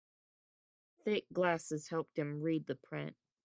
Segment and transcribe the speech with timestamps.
[1.03, 3.15] Thick glasses helped him read the print.